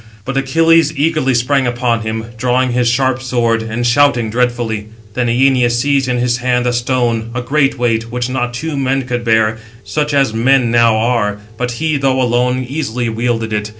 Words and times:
But 0.25 0.35
Achilles 0.35 0.91
eagerly 0.97 1.35
sprang 1.35 1.67
upon 1.67 2.01
him, 2.01 2.25
drawing 2.35 2.71
his 2.71 2.87
sharp 2.87 3.21
sword, 3.21 3.61
and 3.61 3.85
shouting 3.85 4.31
dreadfully. 4.31 4.87
Then 5.13 5.27
Æneas 5.27 5.73
seized 5.73 6.07
in 6.07 6.17
his 6.17 6.37
hand 6.37 6.65
a 6.65 6.73
stone, 6.73 7.29
a 7.35 7.41
great 7.43 7.77
weight, 7.77 8.11
which 8.11 8.27
not 8.27 8.51
two 8.55 8.75
men 8.75 9.03
could 9.05 9.23
bear, 9.23 9.59
such 9.83 10.11
as 10.11 10.33
men 10.33 10.71
now 10.71 10.97
are; 10.97 11.37
but 11.55 11.73
he, 11.73 11.97
though 11.97 12.19
alone, 12.19 12.65
easily 12.67 13.09
wielded 13.09 13.53
it. 13.53 13.69